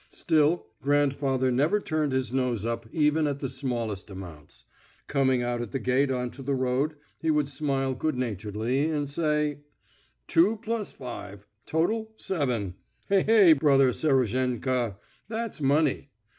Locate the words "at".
3.27-3.39, 5.61-5.73